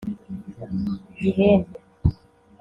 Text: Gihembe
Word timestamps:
Gihembe 1.19 1.71